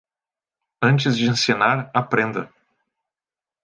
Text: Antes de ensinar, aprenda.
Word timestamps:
Antes 0.89 1.13
de 1.19 1.27
ensinar, 1.33 1.91
aprenda. 2.01 2.43